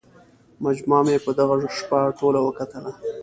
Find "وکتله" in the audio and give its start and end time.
2.43-2.91